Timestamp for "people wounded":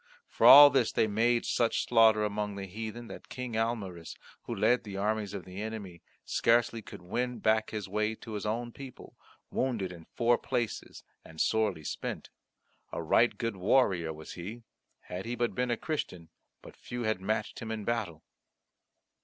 8.71-9.91